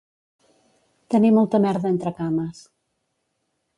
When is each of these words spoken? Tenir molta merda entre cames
Tenir 1.15 1.31
molta 1.39 1.61
merda 1.67 1.91
entre 1.97 2.15
cames 2.23 2.67